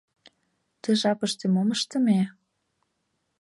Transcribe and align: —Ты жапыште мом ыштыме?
—Ты 0.81 0.89
жапыште 1.01 1.45
мом 1.53 1.69
ыштыме? 1.75 2.21